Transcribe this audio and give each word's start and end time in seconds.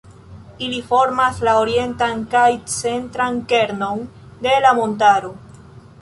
Ili 0.67 0.77
formas 0.91 1.41
la 1.47 1.53
orientan 1.65 2.23
kaj 2.33 2.47
centran 2.77 3.39
kernon 3.53 4.03
de 4.47 4.57
la 4.67 4.73
montaro. 4.81 5.35